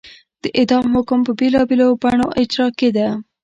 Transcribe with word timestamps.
د 0.43 0.45
اعدام 0.57 0.85
حکم 0.97 1.19
به 1.21 1.25
په 1.27 1.31
بېلابېلو 1.39 1.87
بڼو 2.01 2.27
اجرا 2.41 2.67
کېده. 2.79 3.07